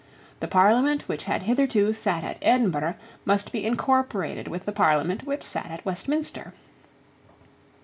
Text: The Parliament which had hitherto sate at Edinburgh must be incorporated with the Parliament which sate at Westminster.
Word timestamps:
The 0.39 0.47
Parliament 0.47 1.07
which 1.07 1.25
had 1.25 1.43
hitherto 1.43 1.93
sate 1.93 2.23
at 2.23 2.39
Edinburgh 2.41 2.95
must 3.23 3.51
be 3.51 3.63
incorporated 3.63 4.47
with 4.47 4.65
the 4.65 4.71
Parliament 4.71 5.27
which 5.27 5.43
sate 5.43 5.65
at 5.67 5.85
Westminster. 5.85 6.55